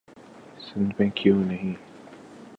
سندھ 0.59 0.93
میں 0.99 1.09
کیوں 1.15 1.43
نہیں؟ 1.43 1.73